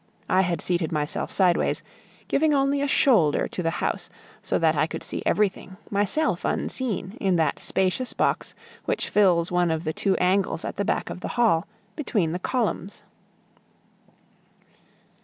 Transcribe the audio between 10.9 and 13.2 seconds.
of the hall, between the columns.